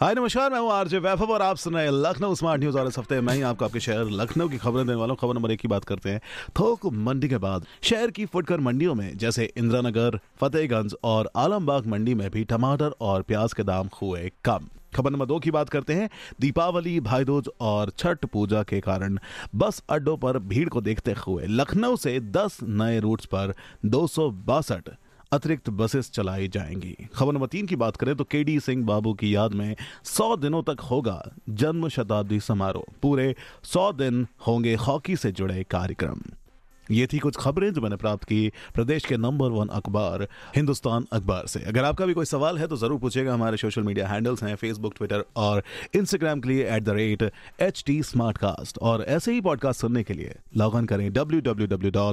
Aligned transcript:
हाय, 0.00 0.14
नमस्कार, 0.14 0.50
मैं 0.50 0.58
हूँ 0.60 0.70
आरजे 0.72 0.98
वैभव 0.98 1.30
और 1.30 1.42
आप 1.42 1.56
सुन 1.56 1.74
रहे 1.74 1.84
हैं 1.84 1.90
लखनऊ 1.92 2.34
स्मार्ट 2.34 2.60
न्यूज़ 2.60 2.78
और 2.78 2.86
इस 2.88 2.98
हफ़्ते 2.98 3.20
मैं 3.20 3.34
ही 3.34 3.42
आपको 3.42 3.64
आपके 3.64 3.80
शहर 3.80 4.10
लखनऊ 4.10 4.48
की 4.48 4.58
खबरें 4.58 4.86
देने 4.86 4.98
वाला 4.98 5.12
हूँ। 5.12 5.18
खबर 5.20 5.34
नंबर 5.34 5.50
एक 5.50 5.60
की 5.60 5.68
बात 5.68 5.84
करते 5.84 6.10
हैं, 6.10 6.20
थोक 6.58 6.86
मंडी 6.86 7.28
के 7.28 7.38
बाद। 7.38 7.66
शहर 7.82 8.10
की 8.10 8.24
फुटकर 8.26 8.60
मंडियों 8.60 8.94
में, 8.94 9.16
जैसे 9.16 9.52
इंदिरानगर, 9.56 10.18
फतेहगंज 10.40 10.94
और 11.04 11.30
आलमबाग 11.36 11.86
मंडी 11.86 12.14
में 12.14 12.30
भी 12.30 12.44
टमाटर 12.44 12.94
और 13.00 13.22
प्याज 13.22 13.52
के 13.52 13.62
दाम 13.62 13.88
हुए 14.02 14.30
कम। 14.44 14.68
खबर 14.96 15.10
नंबर 15.10 15.26
दो 15.26 15.38
की 15.38 15.50
बात 15.50 15.68
करते 15.68 15.94
हैं, 15.94 16.08
दीपावली, 16.40 16.98
भाईदूज 17.00 17.50
और 17.60 17.92
छठ 17.98 18.24
पूजा 18.24 18.62
के 18.62 18.80
कारण 18.80 19.18
बस 19.54 19.82
अड्डों 19.90 20.16
पर 20.16 20.38
भीड़ 20.38 20.68
को 20.68 20.80
देखते 20.80 21.14
हुए 21.18 21.46
लखनऊ 21.46 21.96
से 21.96 22.18
10 22.20 22.58
नए 22.62 22.98
रूट्स 23.00 23.26
पर 23.26 23.54
दो 23.86 24.06
सौ 24.06 24.30
बासठ 24.30 24.90
अतिरिक्त 25.32 25.70
बसेस 25.70 26.10
चलाई 26.10 26.48
जाएँगी। 26.48 27.08
खबर 27.14 27.32
नंबर 27.32 27.46
तीन 27.46 27.66
की 27.66 27.76
बात 27.76 27.96
करें 27.96 28.14
तो 28.16 28.24
केडी 28.24 28.58
सिंह 28.60 28.84
बाबू 28.86 29.12
की 29.14 29.34
याद 29.34 29.52
में 29.54 29.76
सौ 30.04 30.36
दिनों 30.36 30.62
तक 30.62 30.80
होगा 30.80 31.22
जन्म 31.48 31.88
शताब्दी 31.88 32.40
समारोह। 32.40 32.92
पूरे 33.02 33.34
सौ 33.64 33.92
दिन 33.92 34.26
होंगे 34.46 34.74
हॉकी 34.74 35.16
से 35.16 35.32
जुड़े 35.32 35.64
कार्यक्रम। 35.70 36.20
ये 36.90 37.06
थी 37.06 37.18
कुछ 37.18 37.36
खबरें 37.36 37.72
जो 37.72 37.80
मैंने 37.80 37.96
प्राप्त 37.96 38.24
की 38.24 38.52
प्रदेश 38.74 39.04
के 39.04 39.16
नंबर 39.16 39.50
वन 39.50 39.68
अखबार, 39.68 40.26
हिंदुस्तान 40.56 41.06
अखबार 41.12 41.46
से। 41.46 41.60
अगर 41.60 41.84
आपका 41.84 42.06
भी 42.06 42.14
कोई 42.14 42.24
सवाल 42.24 42.58
है 42.58 42.66
तो 42.66 42.76
ज़रूर 42.76 42.98
पूछेगा 43.00 43.34
हमारे 43.34 43.56
सोशल 43.56 43.82
मीडिया 43.82 44.08
हैंडल्स 44.08 44.42
हैं 44.42 44.54
फेसबुक 44.56 44.94
ट्विटर 44.96 45.24
और 45.36 45.62
इंस्टाग्राम 45.94 46.40
के 46.40 46.48
लिए 46.48 46.68
at 46.76 46.82
the 46.82 46.90
rate 46.90 47.22
H 47.60 47.82
T 47.86 48.00
और 48.82 49.04
ऐसे 49.08 49.32
ही 49.32 49.40
पॉडकास्ट 49.40 49.80
सुनने 49.80 50.02
के 50.02 50.14
लिए 50.14 50.34
लॉग 50.56 50.78
इन 50.78 50.86
करें 50.86 51.12
डब्ल्यू 51.12 51.40
डब्ल्यू 51.40 52.12